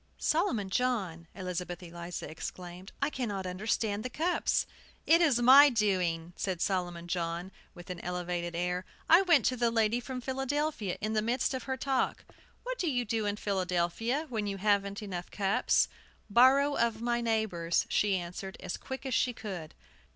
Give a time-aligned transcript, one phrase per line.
[0.17, 4.65] "Solomon John!" Elizabeth Eliza exclaimed; "I cannot understand the cups!"
[5.05, 8.83] "It is my doing," said Solomon John, with an elevated air.
[9.07, 12.25] "I went to the lady from Philadelphia, in the midst of her talk.
[12.63, 15.87] 'What do you do in Philadelphia, when you haven't enough cups?'
[16.31, 19.75] 'Borrow of my neighbors,' she answered, as quick as she could."